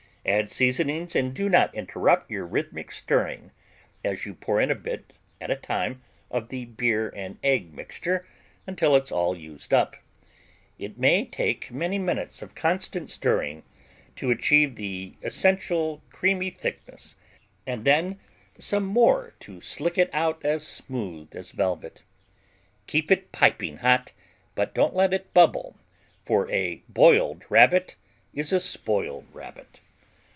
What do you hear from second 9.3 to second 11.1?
used up. It